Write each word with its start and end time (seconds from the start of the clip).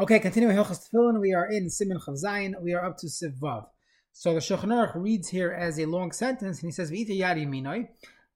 Okay, 0.00 0.18
continuing 0.18 0.56
Hilchas 0.56 0.88
Tefillin, 0.88 1.20
we 1.20 1.34
are 1.34 1.44
in 1.52 1.66
Siman 1.66 2.02
Chav 2.02 2.62
We 2.62 2.72
are 2.72 2.82
up 2.82 2.96
to 3.00 3.06
Siv 3.06 3.38
Vav. 3.38 3.66
So 4.12 4.32
the 4.32 4.40
Shulchan 4.40 4.92
reads 4.94 5.28
here 5.28 5.52
as 5.52 5.78
a 5.78 5.84
long 5.84 6.10
sentence, 6.10 6.62
and 6.62 6.68
he 6.68 6.72
says, 6.72 6.88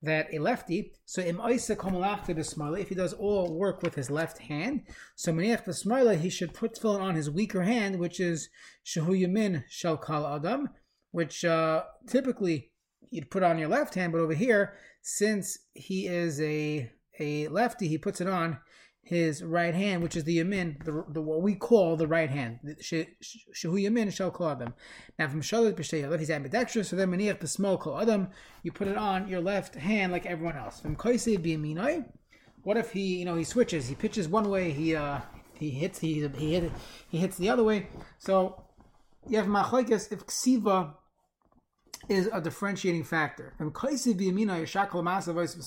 that 0.03 0.27
a 0.35 0.39
lefty. 0.41 0.93
So 1.07 1.23
im 1.23 1.39
oisa 1.39 1.75
komalachta 1.75 2.37
b'smarla, 2.37 2.81
if 2.81 2.91
he 2.91 2.95
does 2.95 3.15
all 3.15 3.57
work 3.57 3.83
with 3.83 3.95
his 3.95 4.11
left 4.11 4.37
hand, 4.37 4.83
so 5.17 5.33
maniach 5.33 5.65
b'smarla, 5.65 6.21
he 6.21 6.29
should 6.29 6.53
put 6.53 6.75
tefillin 6.75 7.01
on 7.01 7.15
his 7.15 7.31
weaker 7.31 7.63
hand, 7.63 7.99
which 7.99 8.21
is 8.21 8.51
shehu 8.85 9.19
yamin 9.19 9.65
shel 9.71 9.97
kal 9.97 10.27
adam, 10.27 10.69
which 11.13 11.47
uh, 11.47 11.85
typically 12.07 12.73
you'd 13.09 13.31
put 13.31 13.43
on 13.43 13.59
your 13.59 13.69
left 13.69 13.95
hand, 13.95 14.13
but 14.13 14.21
over 14.21 14.35
here, 14.35 14.75
since 15.01 15.61
he 15.73 16.09
is 16.09 16.43
a 16.43 16.93
a 17.19 17.49
lefty, 17.49 17.89
he 17.89 17.97
puts 17.97 18.21
it 18.21 18.29
on 18.29 18.59
his 19.05 19.43
right 19.43 19.75
hand, 19.75 20.03
which 20.03 20.17
is 20.17 20.25
the 20.25 20.39
yamin, 20.39 20.83
the, 20.83 21.05
the 21.11 21.21
what 21.21 21.43
we 21.43 21.55
call 21.55 21.95
the 21.97 22.07
right 22.07 22.31
hand. 22.31 22.59
Shehu 22.83 23.07
yamin 23.63 24.11
shall 24.13 24.31
call 24.31 24.51
adam. 24.51 24.75
Now 25.19 25.29
from 25.29 25.43
shalit 25.43 25.75
b'shtei 25.75 26.19
he's 26.19 26.31
ambidextrous, 26.31 26.89
so 26.89 26.97
then 26.97 27.11
maniach 27.11 27.47
small 27.47 27.77
call 27.77 28.01
adam, 28.01 28.29
you 28.63 28.73
put 28.73 28.89
it 28.89 28.97
on 28.97 29.29
your 29.29 29.43
left 29.43 29.75
hand 29.75 30.11
like 30.11 30.25
everyone 30.25 30.57
else. 30.57 30.81
From 30.81 30.97
koisei 30.97 31.39
b'yaminoi, 31.39 32.07
what 32.63 32.79
if 32.79 32.93
he, 32.93 33.17
you 33.19 33.27
know, 33.27 33.37
he 33.37 33.45
switches, 33.45 33.89
he 33.89 33.95
pitches 33.95 34.27
one 34.27 34.49
way, 34.49 34.73
he 34.73 34.97
uh 34.97 35.21
he 35.53 35.71
hits 35.71 35.99
he 35.99 36.27
he 36.39 36.55
hit 36.55 36.73
he 37.11 37.19
hits 37.19 37.37
the 37.37 37.51
other 37.51 37.63
way. 37.63 37.89
So 38.19 38.65
you 39.29 39.37
have 39.37 39.47
machlekes 39.47 40.11
if 40.11 40.27
ksiva 40.27 40.95
is 42.09 42.31
a 42.33 42.41
differentiating 42.41 43.05
factor. 43.05 43.53
From 43.59 43.71
koisei 43.71 44.19
b'yaminoi 44.19 44.63
shakal 44.63 45.03
masa 45.03 45.35
voice 45.35 45.55
of 45.55 45.61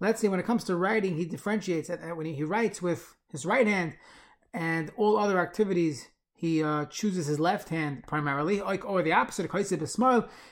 let's 0.00 0.20
say 0.20 0.28
when 0.28 0.40
it 0.40 0.46
comes 0.46 0.64
to 0.64 0.76
writing, 0.76 1.16
he 1.16 1.24
differentiates 1.24 1.90
it 1.90 2.00
when 2.16 2.26
he 2.26 2.44
writes 2.44 2.82
with 2.82 3.14
his 3.30 3.46
right 3.46 3.66
hand, 3.66 3.94
and 4.52 4.90
all 4.96 5.16
other 5.18 5.40
activities 5.40 6.08
he 6.42 6.60
uh, 6.60 6.86
chooses 6.86 7.26
his 7.26 7.38
left 7.38 7.68
hand 7.68 8.02
primarily, 8.08 8.60
like 8.60 8.84
or 8.84 9.00
the 9.02 9.12
opposite. 9.12 9.48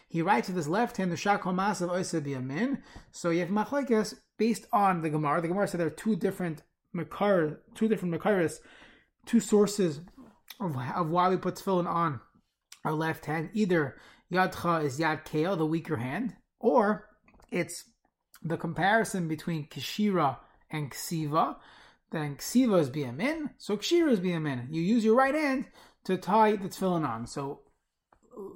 He 0.09 0.23
writes 0.23 0.47
with 0.47 0.57
his 0.57 0.69
left 0.69 0.97
hand 0.97 1.11
the 1.11 1.17
shakol 1.17 1.53
mas 1.53 1.81
of 1.81 1.91
biyamin. 1.91 2.81
So 3.11 3.31
you 3.31 3.41
have 3.41 3.49
machlekes 3.49 4.15
based 4.39 4.67
on 4.73 5.03
the 5.03 5.11
Gemara. 5.11 5.41
The 5.41 5.49
Gemara 5.49 5.67
said 5.67 5.81
there 5.81 5.89
are 5.89 5.91
two 5.91 6.15
different 6.15 6.63
makar, 6.93 7.61
two 7.75 7.89
different 7.89 8.15
makaris, 8.15 8.59
two 9.27 9.41
sources 9.41 10.01
of, 10.61 10.77
of 10.77 11.11
why 11.11 11.29
we 11.29 11.37
put 11.37 11.57
tefillin 11.57 11.89
on 11.89 12.21
our 12.85 12.93
left 12.93 13.27
hand. 13.27 13.51
Either 13.53 13.97
yadcha 14.33 14.85
is 14.85 15.01
yad 15.01 15.25
kale, 15.25 15.57
the 15.57 15.67
weaker 15.67 15.97
hand, 15.97 16.37
or 16.61 17.09
it's 17.51 17.85
the 18.43 18.57
comparison 18.57 19.29
between 19.29 19.67
Kishira 19.69 20.39
and 20.71 20.91
Ksiva, 20.91 21.57
then 22.11 22.37
Ksiva 22.37 22.81
is 22.81 22.91
Biyamin, 22.91 23.51
so 23.59 23.77
Kshira 23.77 24.11
is 24.11 24.21
Biyamin. 24.21 24.67
You 24.71 24.83
use 24.83 25.05
your 25.05 25.17
right 25.17 25.35
hand 25.35 25.67
to 26.05 26.17
tie 26.17 26.57
the 26.57 26.69
tefillin 26.69 27.07
on. 27.07 27.27
So 27.27 27.61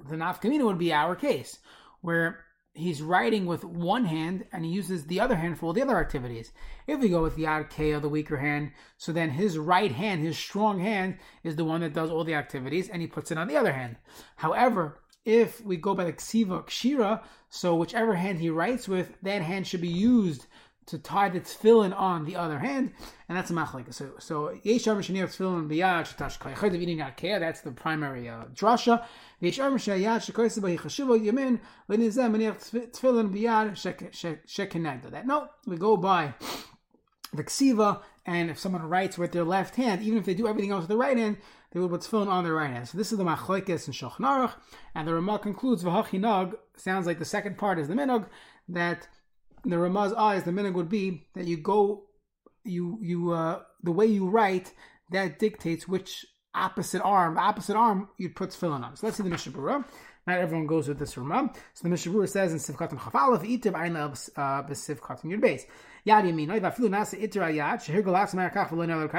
the 0.09 0.15
Nafkamina 0.15 0.65
would 0.65 0.77
be 0.77 0.93
our 0.93 1.15
case, 1.15 1.59
where 2.01 2.45
he's 2.73 3.01
writing 3.01 3.45
with 3.45 3.63
one 3.63 4.03
hand 4.03 4.45
and 4.51 4.65
he 4.65 4.71
uses 4.71 5.05
the 5.05 5.21
other 5.21 5.35
hand 5.35 5.57
for 5.57 5.67
all 5.67 5.73
the 5.73 5.81
other 5.81 5.97
activities. 5.97 6.51
If 6.87 6.99
we 6.99 7.07
go 7.07 7.21
with 7.21 7.37
Yad 7.37 7.69
Keo, 7.69 8.01
the 8.01 8.09
weaker 8.09 8.37
hand, 8.37 8.71
so 8.97 9.13
then 9.13 9.29
his 9.29 9.57
right 9.57 9.91
hand, 9.91 10.21
his 10.21 10.37
strong 10.37 10.79
hand, 10.79 11.17
is 11.43 11.55
the 11.55 11.63
one 11.63 11.81
that 11.81 11.93
does 11.93 12.11
all 12.11 12.25
the 12.25 12.33
activities 12.33 12.89
and 12.89 13.01
he 13.01 13.07
puts 13.07 13.31
it 13.31 13.37
on 13.37 13.47
the 13.47 13.55
other 13.55 13.71
hand. 13.71 13.95
However, 14.35 14.99
if 15.25 15.63
we 15.65 15.75
go 15.75 15.95
by 15.95 16.05
the 16.05 16.13
ksiva 16.13 16.65
kshira, 16.65 17.23
so 17.49 17.75
whichever 17.75 18.15
hand 18.15 18.39
he 18.39 18.49
writes 18.49 18.87
with, 18.87 19.17
that 19.23 19.41
hand 19.41 19.67
should 19.67 19.81
be 19.81 19.87
used 19.87 20.45
to 20.85 20.99
tie 20.99 21.29
the 21.29 21.39
tefillin 21.39 21.97
on 21.97 22.25
the 22.25 22.35
other 22.35 22.59
hand, 22.59 22.93
and 23.27 23.35
that's 23.35 23.49
a 23.49 23.53
machlek. 23.53 23.91
So, 23.91 24.11
so 24.19 24.55
yeshar 24.63 24.95
mishnir 24.95 25.25
tefillin 25.25 25.67
biyad 25.67 26.05
shetash 26.05 26.37
kaychad 26.37 26.75
eating 26.75 26.99
akeh. 26.99 27.39
That's 27.39 27.61
the 27.61 27.71
primary 27.71 28.29
uh, 28.29 28.45
drasha. 28.53 29.03
Yeshar 29.41 29.73
mishnayad 29.73 30.31
shekoyse 30.31 30.61
by 30.61 30.77
chashiva 30.77 31.19
yamin 31.19 31.59
lenizem 31.89 32.31
minir 32.31 32.53
tefillin 32.53 33.33
biyad 33.33 33.71
shekenegda. 34.45 35.11
That 35.11 35.25
no, 35.25 35.47
we 35.65 35.77
go 35.77 35.97
by 35.97 36.35
the 37.33 37.43
ksiva, 37.43 38.01
and 38.25 38.51
if 38.51 38.59
someone 38.59 38.83
writes 38.83 39.17
with 39.17 39.31
their 39.31 39.43
left 39.43 39.75
hand, 39.75 40.03
even 40.03 40.19
if 40.19 40.25
they 40.25 40.35
do 40.35 40.47
everything 40.47 40.71
else 40.71 40.81
with 40.81 40.89
the 40.89 40.97
right 40.97 41.17
hand, 41.17 41.37
put 41.71 42.01
tefillin 42.01 42.27
on 42.27 42.43
their 42.43 42.53
right 42.53 42.69
hand. 42.69 42.87
So 42.87 42.97
this 42.97 43.11
is 43.11 43.17
the 43.17 43.23
machlekes 43.23 43.85
and 43.85 43.95
Shulchan 43.95 44.51
and 44.93 45.07
the 45.07 45.13
Ramah 45.13 45.39
concludes 45.39 45.83
v'hachinag 45.83 46.53
sounds 46.77 47.05
like 47.05 47.19
the 47.19 47.25
second 47.25 47.57
part 47.57 47.79
is 47.79 47.87
the 47.87 47.93
minog 47.93 48.27
that 48.69 49.07
the 49.63 49.77
Ramah's 49.77 50.13
eyes 50.13 50.43
the 50.43 50.51
minog 50.51 50.73
would 50.73 50.89
be 50.89 51.27
that 51.33 51.45
you 51.45 51.57
go 51.57 52.05
you 52.63 52.97
you 53.01 53.31
uh, 53.31 53.61
the 53.83 53.91
way 53.91 54.05
you 54.05 54.29
write 54.29 54.73
that 55.11 55.39
dictates 55.39 55.87
which 55.87 56.25
opposite 56.53 57.01
arm 57.01 57.37
opposite 57.37 57.75
arm 57.75 58.09
you'd 58.17 58.35
put 58.35 58.49
tefillin 58.49 58.83
on. 58.83 58.95
So 58.95 59.07
let's 59.07 59.17
see 59.17 59.23
the 59.23 59.29
Mishnah 59.29 59.51
Berurah. 59.51 59.85
Not 60.27 60.39
everyone 60.39 60.65
goes 60.65 60.87
with 60.87 60.97
this 60.97 61.17
Ramah. 61.17 61.51
So 61.73 61.83
the 61.83 61.89
Mishnah 61.89 62.11
Berurah 62.11 62.29
says 62.29 62.51
in 62.51 62.57
Sivkatim 62.57 62.97
Chafalef 62.99 63.43
Itiv 63.43 63.75
Ein 63.75 63.95
uh, 63.95 64.09
B'Sivkatim 64.09 65.25
Yud 65.25 65.41
Beis. 65.41 65.65
Yad 66.05 66.23
Yamin. 66.23 66.47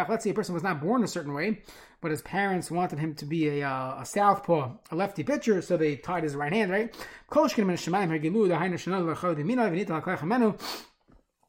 Let's 0.09 0.25
say 0.25 0.31
a 0.31 0.35
person 0.35 0.55
was 0.55 0.63
not 0.63 0.81
born 0.81 1.05
a 1.05 1.09
certain 1.09 1.35
way, 1.35 1.63
but 2.01 2.11
his 2.11 2.23
parents 2.23 2.71
wanted 2.71 2.99
him 2.99 3.15
to 3.15 3.25
be 3.25 3.61
a, 3.61 3.69
uh, 3.69 4.01
a 4.01 4.07
southpaw, 4.07 4.73
a 4.91 4.97
lefty 4.97 5.23
pitcher, 5.25 5.63
so 5.63 5.77
they 5.77 5.97
tied 5.97 6.23
his 6.23 6.37
right 6.37 6.53
hand, 6.53 6.71
right? 6.71 6.95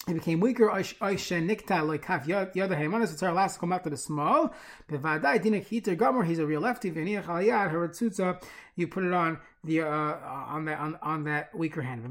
He 0.07 0.13
became 0.13 0.39
weaker. 0.39 0.69
Nikta 0.69 1.85
like 1.85 2.09
our 3.21 3.33
last 3.33 3.59
come 3.59 3.73
after 3.73 3.89
the 3.89 3.97
small. 3.97 4.53
He's 4.89 6.39
a 6.39 6.45
real 6.45 6.61
lefty. 6.61 6.89
You 8.75 8.87
put 8.87 9.03
it 9.03 9.11
on 9.13 9.39
the 9.65 9.81
uh, 9.81 9.85
on 9.85 10.63
that 10.65 10.79
on, 10.79 10.97
on 11.01 11.23
that 11.25 11.53
weaker 11.53 11.81
hand. 11.81 12.05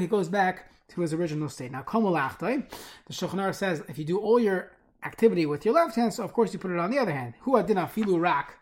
He 0.00 0.06
goes 0.06 0.28
back 0.28 0.70
to 0.88 1.00
his 1.00 1.14
original 1.14 1.48
state. 1.48 1.70
Now. 1.70 1.82
The 1.82 2.64
Shulchan 3.12 3.54
says 3.54 3.84
if 3.88 3.98
you 3.98 4.04
do 4.04 4.18
all 4.18 4.40
your 4.40 4.72
activity 5.04 5.46
with 5.46 5.64
your 5.64 5.74
left 5.74 5.94
hand, 5.94 6.12
so 6.12 6.24
of 6.24 6.32
course 6.32 6.52
you 6.52 6.58
put 6.58 6.72
it 6.72 6.78
on 6.78 6.90
the 6.90 6.98
other 6.98 7.12
hand. 7.12 7.34
Filu 7.46 8.20
rak. 8.20 8.58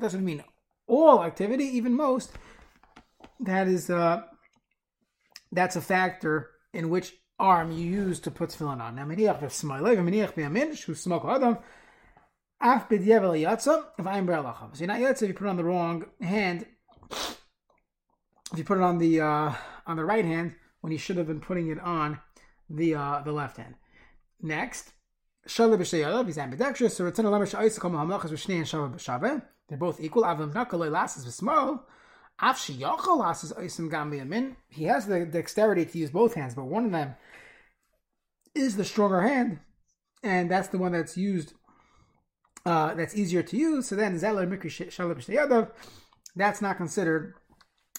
Doesn't 0.00 0.24
mean 0.24 0.44
all 0.86 1.24
activity, 1.24 1.64
even 1.64 1.94
most 1.94 2.32
that 3.40 3.68
is 3.68 3.90
uh, 3.90 4.22
that's 5.52 5.76
a 5.76 5.80
factor 5.80 6.50
in 6.72 6.90
which 6.90 7.14
arm 7.38 7.72
you 7.72 7.84
use 7.84 8.20
to 8.20 8.30
put 8.30 8.50
tefillin 8.50 8.80
on. 8.80 8.96
Now, 8.96 9.04
meniach 9.04 9.40
b'smailev, 9.40 9.96
meniach 9.98 10.34
b'yamin, 10.34 10.76
shu 10.76 10.94
smoke 10.94 11.24
adam, 11.24 11.58
af 12.60 12.88
b'dyevel 12.88 13.40
yatsa, 13.42 13.84
v'ayim 13.98 14.26
b'erlachav. 14.26 14.76
So 14.76 14.80
you're 14.84 14.88
not 14.88 15.00
yatsa 15.00 15.22
if 15.22 15.28
you 15.28 15.34
put 15.34 15.46
it 15.46 15.50
on 15.50 15.56
the 15.56 15.64
wrong 15.64 16.04
hand, 16.20 16.66
if 17.10 18.58
you 18.58 18.64
put 18.64 18.78
it 18.78 18.84
on 18.84 18.98
the 18.98 19.20
uh, 19.20 19.52
on 19.86 19.96
the 19.96 20.04
right 20.04 20.24
hand, 20.24 20.54
when 20.80 20.92
you 20.92 20.98
should 20.98 21.16
have 21.16 21.26
been 21.26 21.40
putting 21.40 21.68
it 21.68 21.80
on 21.80 22.20
the 22.68 22.94
uh, 22.94 23.22
the 23.24 23.32
left 23.32 23.56
hand. 23.56 23.74
Next, 24.42 24.92
shalom 25.46 25.80
b'sheyadav, 25.80 26.26
he's 26.26 26.38
ambidextrous, 26.38 26.96
so 26.96 27.04
retzana 27.04 27.30
lemesh 27.30 27.58
oisakom 27.58 27.92
ha'malachas 27.92 28.30
v'shnei 28.30 28.58
and 28.58 28.68
shalom 28.68 28.94
b'shaveh. 28.94 29.42
They're 29.68 29.78
both 29.78 30.00
equal. 30.00 30.24
Avim 30.24 30.52
nakaloi 30.52 30.90
lasses 30.90 31.24
v'smal. 31.24 31.80
He 34.68 34.84
has 34.84 35.06
the 35.06 35.26
dexterity 35.26 35.84
to 35.84 35.98
use 35.98 36.10
both 36.10 36.34
hands, 36.34 36.54
but 36.54 36.64
one 36.64 36.86
of 36.86 36.90
them 36.90 37.14
is 38.54 38.76
the 38.76 38.84
stronger 38.84 39.20
hand, 39.20 39.60
and 40.22 40.50
that's 40.50 40.68
the 40.68 40.78
one 40.78 40.92
that's 40.92 41.18
used. 41.18 41.52
Uh, 42.64 42.94
that's 42.94 43.14
easier 43.14 43.42
to 43.42 43.56
use. 43.56 43.88
So 43.88 43.96
then, 43.96 44.18
that's 46.34 46.62
not 46.62 46.76
considered 46.76 47.34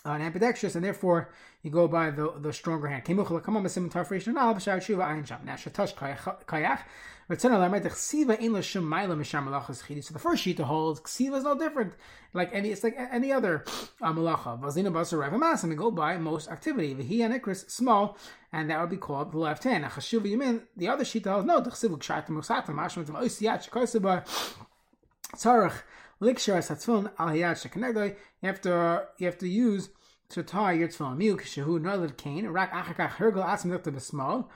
an 0.06 0.22
ambidextrous, 0.22 0.76
and 0.76 0.84
therefore 0.84 1.30
you 1.62 1.72
go 1.72 1.88
by 1.88 2.10
the 2.10 2.34
the 2.38 2.52
stronger 2.54 2.88
hand. 2.88 3.04
So 3.08 3.14
the 7.34 7.40
first 10.20 10.44
sheet 10.44 10.58
to 10.58 10.66
hold 10.66 11.04
ksiva 11.04 11.38
is 11.38 11.44
no 11.44 11.58
different, 11.58 11.94
like 12.34 12.54
any 12.54 12.72
it's 12.72 12.84
like 12.84 12.96
any 12.98 13.32
other 13.32 13.64
uh, 14.02 14.12
malacha. 14.12 14.60
Vazina 14.60 14.92
basa 14.92 15.18
revamas, 15.18 15.64
and 15.64 15.70
we 15.70 15.76
go 15.76 15.92
by 15.92 16.18
most 16.18 16.50
activity. 16.50 16.96
Vihi 16.96 17.24
and 17.24 17.40
ikris 17.40 17.70
small, 17.70 18.18
and 18.52 18.70
that 18.70 18.82
would 18.82 18.90
be 18.90 18.98
called 18.98 19.32
the 19.32 19.38
left 19.38 19.64
hand. 19.64 19.86
Achashuv 19.86 20.24
yamin. 20.24 20.64
The 20.76 20.90
other 20.90 21.06
sheet 21.06 21.26
no 21.26 21.44
mashmat 21.44 23.06
oisiyat 23.06 23.70
shekoseba 23.70 24.26
tzarich 25.36 25.84
likshar 26.22 26.60
satzfun 26.60 27.12
al 27.18 27.30
shekenegdoi. 27.30 28.16
You 28.42 28.48
have 28.48 28.62
to 28.62 29.08
you 29.18 29.26
have 29.26 29.38
to 29.40 29.48
use 29.48 29.90
to 30.30 30.44
tie 30.44 30.74
your 30.74 30.88
tefillin. 30.88 31.18
Miu 31.18 31.36
kishahu 31.40 31.80
nolad 31.80 32.18
kain 32.18 32.48
rak 32.48 32.72
achakach 32.72 33.12
hergel 33.12 33.46
atzim 33.46 33.78
b'smal. 33.78 34.48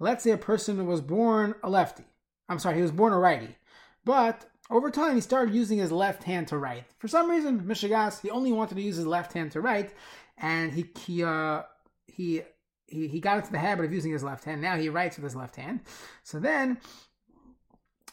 Let's 0.00 0.24
say 0.24 0.30
a 0.30 0.38
person 0.38 0.86
was 0.86 1.00
born 1.00 1.54
a 1.62 1.68
lefty. 1.68 2.04
I'm 2.48 2.58
sorry, 2.58 2.76
he 2.76 2.82
was 2.82 2.92
born 2.92 3.12
a 3.12 3.18
righty. 3.18 3.56
But 4.04 4.48
over 4.70 4.90
time, 4.90 5.14
he 5.14 5.20
started 5.20 5.54
using 5.54 5.78
his 5.78 5.90
left 5.90 6.22
hand 6.22 6.48
to 6.48 6.58
write. 6.58 6.84
For 6.98 7.08
some 7.08 7.30
reason, 7.30 7.60
Mishigas, 7.62 8.20
he 8.20 8.30
only 8.30 8.52
wanted 8.52 8.76
to 8.76 8.82
use 8.82 8.96
his 8.96 9.06
left 9.06 9.32
hand 9.32 9.52
to 9.52 9.60
write, 9.60 9.92
and 10.36 10.72
he 10.72 10.86
he 10.98 11.24
uh, 11.24 11.62
he 12.06 12.42
he, 12.86 13.08
he 13.08 13.20
got 13.20 13.38
into 13.38 13.52
the 13.52 13.58
habit 13.58 13.84
of 13.86 13.92
using 13.92 14.12
his 14.12 14.22
left 14.22 14.44
hand. 14.44 14.60
Now 14.62 14.76
he 14.76 14.88
writes 14.88 15.16
with 15.16 15.24
his 15.24 15.36
left 15.36 15.56
hand. 15.56 15.80
So 16.22 16.38
then, 16.38 16.78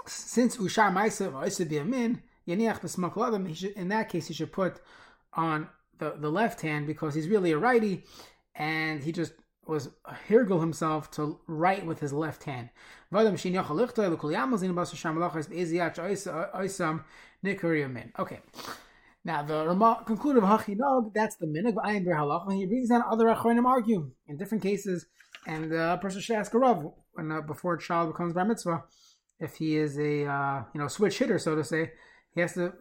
since 0.05 0.57
Ushar 0.57 0.91
Maisa 0.91 1.31
Biamin, 1.31 2.21
Yaniach 2.47 3.75
in 3.75 3.87
that 3.89 4.09
case 4.09 4.27
he 4.27 4.33
should 4.33 4.51
put 4.51 4.79
on 5.33 5.69
the, 5.97 6.15
the 6.17 6.29
left 6.29 6.61
hand 6.61 6.87
because 6.87 7.15
he's 7.15 7.27
really 7.27 7.51
a 7.51 7.57
righty 7.57 8.03
and 8.55 9.03
he 9.03 9.11
just 9.11 9.33
was 9.67 9.89
hirgul 10.29 10.59
himself 10.59 11.09
to 11.11 11.39
write 11.47 11.85
with 11.85 11.99
his 11.99 12.13
left 12.13 12.43
hand. 12.43 12.69
Okay. 13.13 13.33
Now 19.25 19.41
the 19.41 19.65
Rama 19.65 20.03
concluded 20.05 20.43
Hachinog, 20.43 21.13
that's 21.13 21.35
the 21.37 21.47
minig 21.47 21.75
ayin 21.75 22.05
halach, 22.05 22.47
and 22.47 22.57
he 22.57 22.67
brings 22.67 22.89
down 22.89 23.03
other 23.09 23.25
achronim 23.25 23.65
argue 23.65 24.11
in 24.27 24.37
different 24.37 24.61
cases, 24.61 25.07
and 25.47 25.73
a 25.73 25.97
person 25.99 26.21
should 26.21 26.35
ask 26.35 26.53
a 26.53 26.59
rav 26.59 26.91
when 27.13 27.31
uh, 27.31 27.41
before 27.41 27.73
a 27.73 27.81
child 27.81 28.11
becomes 28.11 28.33
bar 28.33 28.45
mitzvah, 28.45 28.83
if 29.39 29.55
he 29.55 29.77
is 29.77 29.97
a 29.97 30.25
uh, 30.25 30.63
you 30.75 30.79
know 30.79 30.87
switch 30.87 31.17
hitter, 31.17 31.39
so 31.39 31.55
to 31.55 31.63
say, 31.63 31.91
he 32.35 32.41
has 32.41 32.53
to 32.53 32.73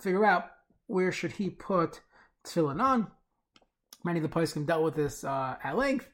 figure 0.00 0.24
out 0.24 0.46
where 0.86 1.12
should 1.12 1.32
he 1.32 1.50
put 1.50 2.00
tefillin 2.44 2.82
on. 2.82 3.06
Many 4.04 4.18
of 4.18 4.22
the 4.24 4.28
poskim 4.28 4.66
dealt 4.66 4.82
with 4.82 4.96
this 4.96 5.22
uh, 5.22 5.56
at 5.62 5.76
length. 5.76 6.08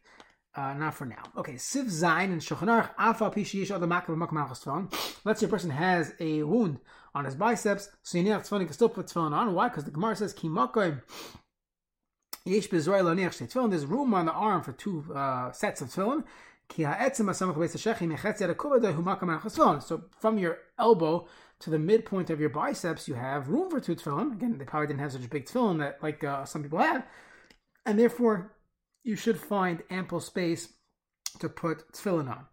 Uh, 0.55 0.75
not 0.75 0.95
for 0.95 1.05
now. 1.07 1.23
Okay, 1.37 1.53
Siv 1.53 1.89
Zain 1.89 2.33
and 2.33 2.41
Shulchan 2.41 2.91
Afa 2.99 3.31
Pishish 3.31 3.71
other 3.71 3.87
Makav 3.87 4.17
Makam 4.17 5.19
Let's 5.25 5.41
say 5.41 5.47
a 5.47 5.49
person 5.49 5.71
has 5.71 6.13
a 6.19 6.43
wound 6.43 6.81
on 7.15 7.25
his 7.25 7.37
biceps, 7.37 7.89
so 8.03 8.19
you 8.19 8.25
need 8.25 8.31
to 8.31 8.43
can 8.43 8.73
still 8.73 8.89
put 8.89 9.07
tefillin 9.07 9.33
on. 9.33 9.55
Why? 9.55 9.69
Because 9.69 9.85
the 9.85 9.93
Gemara 9.93 10.17
says 10.17 10.35
Kimakoim. 10.35 11.03
Tefillin. 12.47 13.71
There's 13.71 13.87
room 13.87 14.15
on 14.15 14.27
the 14.27 14.33
arm 14.33 14.63
for 14.63 14.73
two 14.73 15.05
uh, 15.15 15.53
sets 15.53 15.81
of 15.81 15.89
tefillin. 15.89 16.25
So 19.81 20.05
from 20.19 20.39
your 20.39 20.59
elbow 20.79 21.27
to 21.61 21.71
the 21.71 21.79
midpoint 21.79 22.31
of 22.31 22.41
your 22.41 22.51
biceps, 22.51 23.09
you 23.09 23.15
have 23.15 23.49
room 23.49 23.71
for 23.71 23.81
two 23.81 23.97
tefillin. 23.97 24.33
Again, 24.33 24.59
they 24.59 24.65
probably 24.65 24.89
didn't 24.89 25.01
have 25.01 25.13
such 25.13 25.25
a 25.25 25.29
big 25.29 25.47
tefillin 25.47 25.79
that 25.79 26.03
like 26.03 26.23
uh, 26.23 26.45
some 26.45 26.63
people 26.63 26.79
have, 26.79 27.07
and 27.87 27.99
therefore 27.99 28.53
you 29.03 29.17
should 29.17 29.41
find 29.41 29.83
ample 29.91 30.21
space 30.21 30.69
to 31.41 31.49
put 31.49 31.91
tefillin 31.93 32.29
on. 32.29 32.47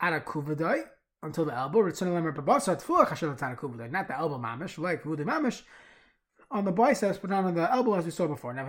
At 0.00 0.12
a 0.12 0.20
kuvadai, 0.20 0.82
until 1.22 1.44
the 1.44 1.54
elbow, 1.54 1.82
not 1.82 1.94
the 1.94 4.16
elbow 4.18 4.38
mamish, 4.38 4.78
like 4.78 5.04
vudi 5.04 5.24
mamish, 5.24 5.62
on 6.50 6.64
the 6.64 6.72
biceps, 6.72 7.18
but 7.18 7.30
not 7.30 7.44
on 7.44 7.54
the 7.54 7.72
elbow 7.72 7.94
as 7.94 8.04
we 8.04 8.10
saw 8.10 8.26
before. 8.26 8.52
Now, 8.52 8.66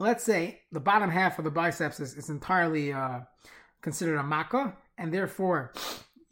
let's 0.00 0.24
say 0.24 0.62
the 0.72 0.80
bottom 0.80 1.10
half 1.10 1.38
of 1.38 1.44
the 1.44 1.50
biceps 1.50 2.00
is, 2.00 2.14
is 2.14 2.30
entirely 2.30 2.92
uh, 2.92 3.20
considered 3.82 4.16
a 4.16 4.22
makkah, 4.24 4.76
and 4.98 5.14
therefore 5.14 5.72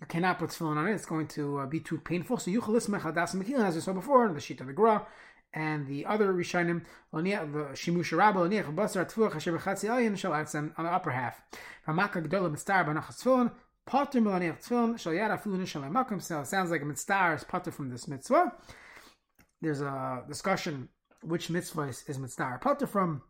you 0.00 0.06
cannot 0.06 0.38
put 0.38 0.50
tefillin 0.50 0.76
on 0.76 0.88
it. 0.88 0.94
It's 0.94 1.06
going 1.06 1.28
to 1.28 1.58
uh, 1.58 1.66
be 1.66 1.78
too 1.78 1.98
painful. 1.98 2.38
So 2.38 2.50
yuchalis 2.50 2.88
mechadas 2.88 3.36
mekilin, 3.36 3.64
as 3.64 3.76
we 3.76 3.80
saw 3.82 3.92
before, 3.92 4.32
the 4.32 4.40
sheet 4.40 4.60
of 4.60 4.66
the 4.66 4.72
gra, 4.72 5.06
and 5.52 5.86
the 5.86 6.06
other 6.06 6.32
Rishonim, 6.32 6.84
the 7.12 7.18
Shimush 7.20 8.16
Rabba, 8.16 8.40
Loniach 8.40 8.74
Basar 8.74 9.10
Tfuach 9.10 9.34
Hashem 9.34 9.56
Bechatzi 9.56 9.88
Ayin 9.88 10.16
Shal 10.16 10.32
Atzem 10.32 10.72
on 10.76 10.84
the 10.84 10.90
upper 10.90 11.10
half. 11.10 11.40
Hamaka 11.86 12.26
Gdola 12.26 12.50
Mitzar 12.50 12.86
Banachas 12.86 13.22
Tfilin, 13.22 13.50
Potter 13.86 14.20
Melaniach 14.20 14.66
Tfilin, 14.66 14.98
Shal 14.98 15.14
Yada 15.14 15.38
Fulun 15.38 15.66
Shal 15.66 15.82
Makom. 15.82 16.22
So 16.22 16.40
it 16.40 16.46
sounds 16.46 16.70
like 16.70 16.82
a 16.82 16.84
Mitzar 16.84 17.36
is 17.36 17.44
Potter 17.44 17.70
from 17.70 17.88
this 17.88 18.06
mitzvah. 18.08 18.52
There's 19.60 19.80
a 19.80 20.22
discussion 20.28 20.88
which 21.22 21.50
mitzvah 21.50 21.82
is, 21.82 22.04
is 22.06 22.18
Mitzar 22.18 22.60
Potter 22.60 22.86
from. 22.86 23.22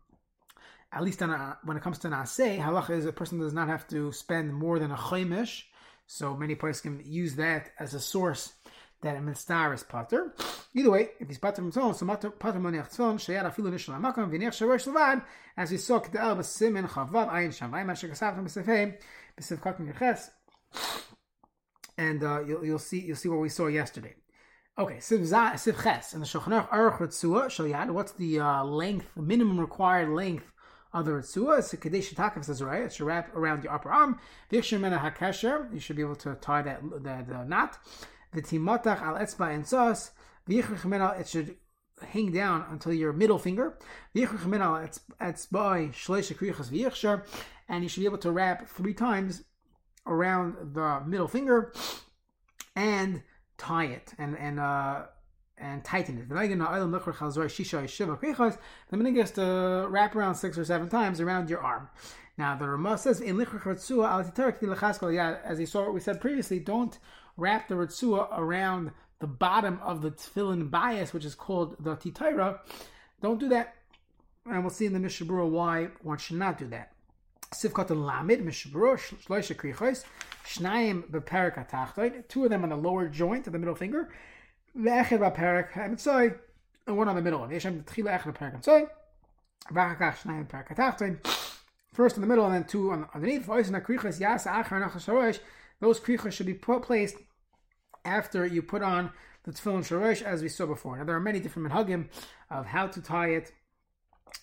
At 0.91 1.03
least 1.03 1.21
a, 1.21 1.57
when 1.63 1.77
it 1.77 1.83
comes 1.83 1.99
to 1.99 2.07
Naseh, 2.07 2.59
halacha 2.59 2.91
is 2.91 3.05
a 3.05 3.13
person 3.13 3.39
does 3.39 3.53
not 3.53 3.67
have 3.67 3.87
to 3.89 4.11
spend 4.11 4.53
more 4.53 4.79
than 4.79 4.91
a 4.91 4.95
chaimish. 4.95 5.63
So 6.07 6.35
many 6.35 6.55
places 6.55 6.81
can 6.81 7.03
use 7.05 7.35
that 7.35 7.69
as 7.79 7.93
a 7.93 7.99
source 7.99 8.53
that 9.01 9.15
a 9.15 9.21
mitzvah 9.21 9.71
is 9.73 9.83
pater. 9.83 10.33
Either 10.73 10.89
way, 10.89 11.09
if 11.19 11.27
he's 11.27 11.37
pater 11.37 11.57
from 11.57 11.71
tzon, 11.71 11.95
so 11.95 12.05
pater 12.31 12.59
moniach 12.59 12.89
tzon, 12.89 13.15
sheyad 13.19 13.45
afilu 13.45 13.71
nishal 13.71 13.99
hamakam, 13.99 14.31
v'niach 14.31 14.57
sherosh 14.57 14.91
levad, 14.91 15.23
as 15.55 15.69
we 15.69 15.77
saw 15.77 15.99
k'da'el 15.99 16.37
b'simen 16.37 16.87
chavav 16.87 17.31
ayin 17.31 17.49
shamayim, 17.49 17.91
asher 17.91 18.09
kasavtam 18.09 18.45
b'sefeim, 18.45 18.97
b'sef 19.39 19.59
kakim 19.59 19.93
yerches, 19.93 20.29
and 21.99 22.23
uh, 22.23 22.41
you'll, 22.41 22.65
you'll 22.65 22.79
see 22.79 23.01
you'll 23.01 23.15
see 23.15 23.29
what 23.29 23.39
we 23.39 23.49
saw 23.49 23.67
yesterday. 23.67 24.15
Okay, 24.77 24.95
siv 24.95 25.19
siv 25.21 25.83
ches 25.83 26.13
and 26.13 26.23
the 26.23 26.27
shulchan 26.27 26.67
aruch 26.69 26.97
ritzua 26.97 27.45
shalyad. 27.45 27.91
What's 27.91 28.13
the 28.13 28.39
uh, 28.39 28.63
length, 28.63 29.07
minimum 29.15 29.59
required 29.59 30.09
length 30.09 30.51
of 30.93 31.05
the 31.05 31.11
ritzua? 31.11 31.59
It's 31.59 31.73
a 31.73 31.77
kadesh 31.77 32.13
takav 32.13 32.45
says 32.45 32.61
right. 32.61 32.83
It 32.83 32.93
should 32.93 33.05
wrap 33.05 33.35
around 33.35 33.63
your 33.63 33.73
upper 33.73 33.91
arm. 33.91 34.19
V'yishim 34.51 34.81
hakasher. 34.97 35.73
You 35.73 35.79
should 35.79 35.95
be 35.95 36.01
able 36.01 36.15
to 36.17 36.35
tie 36.35 36.61
that 36.61 36.81
that 37.03 37.29
uh, 37.33 37.43
knot 37.43 37.77
v'timotach 38.33 39.01
al 39.01 39.15
etzba 39.15 39.53
and 39.53 39.67
sos, 39.67 40.11
it 40.47 41.27
should 41.27 41.55
hang 42.01 42.31
down 42.31 42.65
until 42.69 42.93
your 42.93 43.13
middle 43.13 43.37
finger. 43.37 43.77
And 47.71 47.83
you 47.83 47.89
should 47.89 47.99
be 47.99 48.05
able 48.05 48.17
to 48.17 48.31
wrap 48.31 48.67
three 48.67 48.93
times 48.93 49.43
around 50.07 50.73
the 50.73 51.03
middle 51.05 51.27
finger 51.27 51.71
and 52.75 53.21
tie 53.57 53.85
it 53.85 54.13
and 54.17 54.37
and 54.37 54.59
uh, 54.59 55.03
and 55.59 55.83
tighten 55.83 56.17
it. 56.17 56.29
The 56.29 56.35
meaning 58.91 59.17
is 59.17 59.31
to 59.31 59.87
wrap 59.89 60.15
around 60.15 60.35
six 60.35 60.57
or 60.57 60.65
seven 60.65 60.89
times 60.89 61.19
around 61.21 61.49
your 61.49 61.59
arm. 61.59 61.89
Now 62.37 62.55
the 62.55 62.69
Ramah 62.69 62.97
says 62.97 63.19
in 63.19 63.39
as 63.39 63.49
he 65.57 65.65
saw 65.65 65.83
what 65.83 65.93
we 65.93 65.99
said 65.99 66.21
previously, 66.21 66.59
don't 66.59 66.97
wrap 67.35 67.67
the 67.67 67.75
ritzua 67.75 68.29
around 68.31 68.91
the 69.19 69.27
bottom 69.27 69.79
of 69.83 70.01
the 70.01 70.11
tefillin 70.11 70.69
bias, 70.69 71.13
which 71.13 71.25
is 71.25 71.35
called 71.35 71.75
the 71.79 71.95
titaira. 71.97 72.59
Don't 73.21 73.39
do 73.39 73.49
that, 73.49 73.75
and 74.45 74.61
we'll 74.61 74.69
see 74.69 74.85
in 74.85 74.93
the 74.93 74.99
Mishnah 74.99 75.27
Berurah 75.27 75.49
why 75.49 75.89
one 76.01 76.17
should 76.17 76.37
not 76.37 76.57
do 76.57 76.67
that. 76.67 76.93
Sivkot 77.53 77.89
and 77.89 78.01
Lamid, 78.01 78.41
Mishnah 78.43 78.71
Berurah, 78.71 78.97
Shloisha 78.97 79.55
Krichos, 79.55 80.05
Shnayim 80.45 81.03
Beperik 81.09 81.55
Atachtoid, 81.55 82.27
two 82.29 82.45
of 82.45 82.49
them 82.49 82.63
on 82.63 82.69
the 82.69 82.77
lower 82.77 83.09
joint 83.09 83.47
of 83.47 83.53
the 83.53 83.59
middle 83.59 83.75
finger, 83.75 84.09
Beperik 84.77 85.71
Hamitzoy, 85.71 86.37
and 86.87 86.97
one 86.97 87.07
on 87.07 87.15
the 87.15 87.21
middle 87.21 87.39
one. 87.39 87.49
Tchila 87.49 87.83
Eched 87.85 88.33
Beperik 88.33 88.61
Hamitzoy, 88.61 88.89
Vachakach 89.71 90.17
Shnayim 90.17 90.47
Beperik 90.47 90.75
Atachtoid, 90.75 91.17
first 91.93 92.15
in 92.15 92.21
the 92.21 92.27
middle 92.27 92.45
and 92.45 92.55
then 92.55 92.63
two 92.63 92.91
on 92.91 93.07
underneath. 93.13 93.45
Those 93.47 93.69
krichos 96.01 96.33
should 96.33 96.45
be 96.45 96.53
placed 96.53 97.15
after 98.03 98.45
you 98.45 98.61
put 98.61 98.81
on 98.81 99.11
the 99.43 99.51
tefillin 99.51 99.79
shorosh, 99.79 100.21
as 100.21 100.41
we 100.41 100.49
saw 100.49 100.65
before. 100.65 100.97
Now 100.97 101.05
there 101.05 101.15
are 101.15 101.21
many 101.21 101.39
different 101.39 101.69
minhagim 101.69 102.09
of 102.49 102.65
how 102.65 102.87
to 102.87 103.01
tie 103.01 103.29
it, 103.29 103.51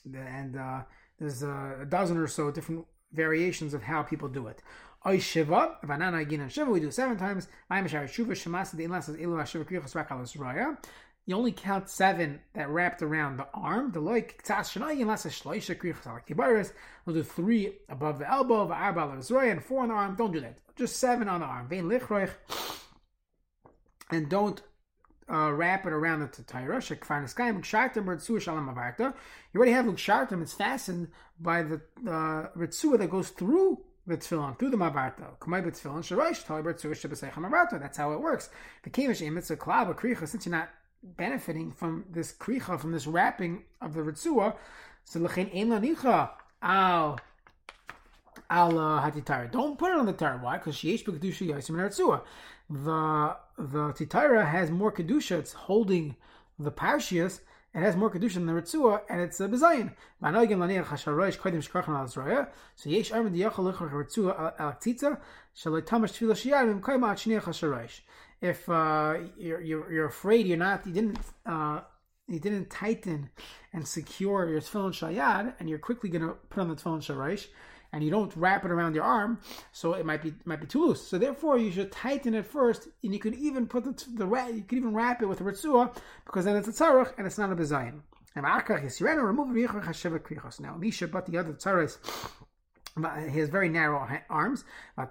and 0.04 0.56
uh, 0.56 0.82
there's 1.18 1.42
a 1.42 1.86
dozen 1.88 2.16
or 2.16 2.26
so 2.26 2.50
different 2.50 2.86
variations 3.12 3.74
of 3.74 3.82
how 3.82 4.02
people 4.02 4.28
do 4.28 4.46
it. 4.46 4.62
Oy 5.06 5.20
shiva, 5.20 5.76
vanana 5.84 6.28
and 6.28 6.50
shiva, 6.50 6.68
we 6.68 6.80
do 6.80 6.90
seven 6.90 7.16
times. 7.16 7.46
You 11.28 11.36
only 11.36 11.52
count 11.52 11.88
seven 11.88 12.40
that 12.54 12.68
wrapped 12.68 13.02
around 13.02 13.36
the 13.36 13.46
arm. 13.54 13.92
The 13.92 14.00
loik 14.00 14.42
We'll 17.04 17.14
do 17.14 17.22
three 17.22 17.72
above 17.88 18.18
the 18.18 18.28
elbow, 18.28 18.72
and 18.72 19.64
four 19.64 19.82
on 19.82 19.88
the 19.88 19.94
arm. 19.94 20.16
Don't 20.16 20.32
do 20.32 20.40
that. 20.40 20.58
Just 20.74 20.96
seven 20.96 21.28
on 21.28 21.38
the 21.38 21.46
arm. 21.46 21.68
Vein 21.68 21.84
lichroich, 21.84 22.30
and 24.10 24.28
don't 24.28 24.60
uh, 25.30 25.52
wrap 25.52 25.86
it 25.86 25.92
around 25.92 26.18
the 26.20 26.26
tatira. 26.26 26.82
You 29.52 29.58
already 29.60 29.72
have 29.72 29.86
lukshartim. 29.86 30.42
It's 30.42 30.52
fastened 30.52 31.08
by 31.40 31.62
the 31.62 31.80
uh, 32.08 32.48
that 32.98 33.08
goes 33.10 33.28
through 33.28 33.84
the 34.06 34.16
tefillin, 34.16 34.58
through 34.58 34.70
the 34.70 34.76
mavarta. 34.76 35.36
Kamay 35.40 35.64
b'tefillin 35.64 36.02
sharash 36.02 36.44
tali 36.44 36.62
b'ritzua 36.62 36.92
shebeseicha 36.92 37.34
mavarta. 37.34 37.80
That's 37.80 37.98
how 37.98 38.12
it 38.12 38.20
works. 38.20 38.48
The 38.84 38.90
kamish 38.90 39.20
emitz 39.26 39.54
klab 39.56 39.94
kricha. 39.96 40.28
Since 40.28 40.46
you're 40.46 40.54
not 40.54 40.68
benefiting 41.02 41.72
from 41.72 42.04
this 42.10 42.32
kricha, 42.32 42.78
from 42.80 42.92
this 42.92 43.06
wrapping 43.06 43.64
of 43.80 43.94
the 43.94 44.00
ritzua, 44.00 44.56
so 45.04 45.20
l'chein 45.20 45.54
ein 45.54 45.68
lanicha 45.68 46.30
al 46.62 47.18
al 48.50 48.72
hatitara. 48.72 49.50
Don't 49.50 49.78
put 49.78 49.90
it 49.90 49.98
on 49.98 50.06
the 50.06 50.12
tara. 50.12 50.38
Why? 50.38 50.58
Because 50.58 50.76
sheyesh 50.76 51.04
b'kedusha 51.04 51.48
yasim 51.48 51.76
ritzua. 51.76 52.22
The 52.68 53.36
the 53.58 53.92
titara 53.92 54.46
has 54.48 54.70
more 54.70 54.92
kedusha. 54.92 55.38
It's 55.38 55.52
holding 55.52 56.16
the 56.58 56.70
parshias. 56.70 57.40
It 57.76 57.82
has 57.82 57.94
more 57.94 58.10
kedusha 58.10 58.34
than 58.34 58.46
the 58.46 58.54
ritzua, 58.54 59.02
and 59.10 59.20
it's 59.20 59.38
a 59.38 59.48
bezayin. 59.48 59.92
So 62.74 62.90
yesh 62.90 63.12
armin 63.12 63.34
diyachal 63.34 63.74
ritzua 63.74 65.18
shaloi 65.54 65.82
tamash 65.82 66.14
tefila 66.16 67.90
if 68.40 68.68
uh, 68.68 69.14
you're, 69.38 69.60
you're, 69.60 70.06
afraid 70.06 70.46
you're 70.46 70.56
not 70.58 70.86
you 70.86 70.92
didn't 70.92 71.18
uh, 71.44 71.80
you 72.28 72.38
didn't 72.38 72.70
tighten 72.70 73.30
and 73.72 73.86
secure 73.86 74.48
your 74.48 74.60
tefillin 74.60 74.92
shayad, 74.92 75.54
and 75.60 75.68
you're 75.68 75.78
quickly 75.78 76.08
going 76.08 76.26
to 76.26 76.34
put 76.48 76.60
on 76.62 76.68
the 76.68 76.76
tefillin 76.76 77.00
sharash, 77.00 77.46
and 77.96 78.04
you 78.04 78.10
don't 78.10 78.36
wrap 78.36 78.62
it 78.66 78.70
around 78.70 78.94
your 78.94 79.04
arm, 79.04 79.40
so 79.72 79.94
it 79.94 80.04
might 80.04 80.22
be 80.22 80.34
might 80.44 80.60
be 80.60 80.66
too 80.66 80.84
loose. 80.84 81.08
So 81.08 81.16
therefore, 81.16 81.56
you 81.56 81.72
should 81.72 81.90
tighten 81.90 82.34
it 82.34 82.44
first, 82.44 82.88
and 83.02 83.14
you 83.14 83.18
could 83.18 83.34
even 83.34 83.66
put 83.66 83.84
the 83.84 83.92
the 84.14 84.26
you 84.52 84.62
could 84.68 84.76
even 84.76 84.92
wrap 84.92 85.22
it 85.22 85.26
with 85.26 85.40
a 85.40 85.44
ritzua 85.44 85.96
because 86.26 86.44
then 86.44 86.56
it's 86.56 86.68
a 86.68 86.72
tzarach 86.72 87.14
and 87.16 87.26
it's 87.26 87.38
not 87.38 87.50
a 87.50 87.56
bezayin. 87.56 88.02
And 88.34 88.44
remove 89.24 89.48
now 90.60 90.76
Misha, 90.76 91.08
but 91.08 91.24
the 91.24 91.38
other 91.38 91.54
tzaras 91.54 91.96
he 93.30 93.38
has 93.38 93.48
very 93.48 93.70
narrow 93.70 94.06
arms. 94.28 94.64
They 94.96 95.04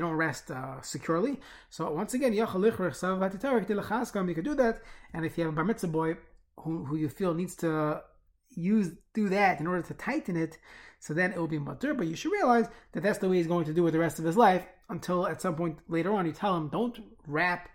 don't 0.00 0.12
rest 0.26 0.50
uh, 0.50 0.82
securely. 0.82 1.40
So 1.70 1.90
once 1.90 2.14
again, 2.14 2.32
you 2.34 2.46
could 2.46 4.44
do 4.44 4.54
that. 4.54 4.82
And 5.14 5.24
if 5.24 5.38
you 5.38 5.44
have 5.44 5.52
a 5.52 5.56
bar 5.56 5.64
mitzvah 5.64 5.88
boy 5.88 6.16
who, 6.60 6.84
who 6.84 6.96
you 6.96 7.08
feel 7.08 7.32
needs 7.34 7.56
to 7.56 8.02
use 8.50 8.90
do 9.14 9.28
that 9.28 9.60
in 9.60 9.66
order 9.66 9.82
to 9.82 9.94
tighten 9.94 10.36
it, 10.36 10.58
so 11.00 11.14
then 11.14 11.32
it 11.32 11.38
will 11.38 11.48
be 11.48 11.58
mutter. 11.58 11.94
But 11.94 12.06
you 12.06 12.16
should 12.16 12.32
realize 12.32 12.66
that 12.92 13.02
that's 13.02 13.18
the 13.18 13.28
way 13.28 13.36
he's 13.36 13.46
going 13.46 13.66
to 13.66 13.74
do 13.74 13.86
it 13.86 13.90
the 13.90 13.98
rest 13.98 14.18
of 14.18 14.24
his 14.24 14.36
life 14.36 14.66
until 14.88 15.26
at 15.26 15.40
some 15.42 15.56
point 15.56 15.78
later 15.88 16.12
on 16.12 16.26
you 16.26 16.32
tell 16.32 16.56
him 16.56 16.68
don't 16.68 16.98
wrap 17.26 17.68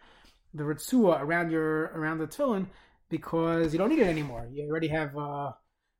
the 0.53 0.63
ritzua 0.63 1.21
around 1.21 1.51
your 1.51 1.85
around 1.95 2.17
the 2.19 2.27
tefillin 2.27 2.67
because 3.09 3.73
you 3.73 3.77
don't 3.77 3.89
need 3.89 3.99
it 3.99 4.07
anymore. 4.07 4.47
You 4.51 4.67
already 4.69 4.87
have 4.87 5.17
uh, 5.17 5.51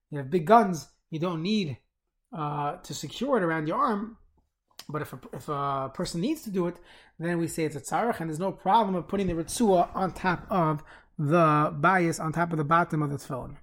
you 0.10 0.18
have 0.18 0.30
big 0.30 0.46
guns. 0.46 0.88
You 1.10 1.20
don't 1.20 1.42
need 1.42 1.78
uh, 2.36 2.78
to 2.78 2.94
secure 2.94 3.38
it 3.38 3.44
around 3.44 3.68
your 3.68 3.78
arm. 3.78 4.18
But 4.90 5.04
if 5.04 5.14
a, 5.14 5.20
if 5.34 5.48
a 5.48 5.92
person 5.94 6.22
needs 6.22 6.42
to 6.44 6.50
do 6.50 6.68
it, 6.68 6.76
then 7.20 7.38
we 7.38 7.48
say 7.48 7.64
it's 7.66 7.76
a 7.76 7.82
tzarech, 7.82 8.20
and 8.20 8.30
there's 8.30 8.40
no 8.40 8.52
problem 8.52 8.96
of 8.96 9.08
putting 9.08 9.28
the 9.28 9.34
ritzua 9.34 9.90
on 9.96 10.12
top 10.12 10.46
of 10.50 10.84
the 11.18 11.74
bias, 11.78 12.20
on 12.20 12.34
top 12.34 12.52
of 12.52 12.58
the 12.58 12.64
bottom 12.64 13.02
of 13.02 13.10
the 13.10 13.18
tefillin. 13.18 13.58